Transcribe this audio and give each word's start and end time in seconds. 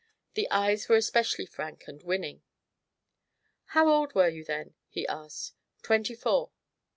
The 0.33 0.49
eyes 0.49 0.89
were 0.89 0.95
especially 0.95 1.45
frank 1.45 1.83
and 1.85 2.01
winning. 2.01 2.41
"How 3.65 3.87
old 3.87 4.15
were 4.15 4.29
you 4.29 4.43
then?" 4.43 4.73
he 4.89 5.05
asked. 5.07 5.53
"Twenty 5.83 6.15
four." 6.15 6.49